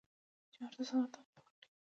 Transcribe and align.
چارو 0.53 0.69
ته 0.75 0.81
سمه 0.89 1.07
توجه 1.13 1.31
وکړي. 1.39 1.67